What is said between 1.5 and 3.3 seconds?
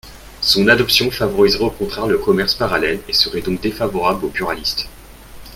au contraire le commerce parallèle et